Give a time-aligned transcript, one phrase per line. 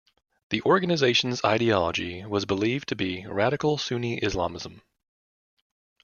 [0.49, 4.81] The organization's ideology was believed to be radical Sunni Islamism.